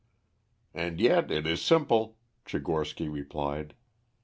"And 0.73 0.99
yet 0.99 1.29
it 1.29 1.45
is 1.45 1.61
simple," 1.61 2.17
Tchigorsky 2.43 3.07
replied. 3.13 3.75